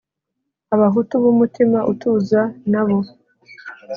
abahutu 0.75 1.13
b’umutima 1.23 1.79
utuza 1.91 2.41
nabo 2.71 2.99